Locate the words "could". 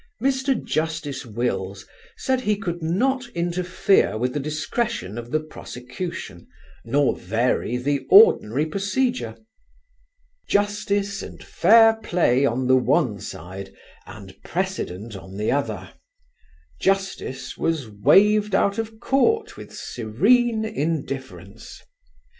2.57-2.81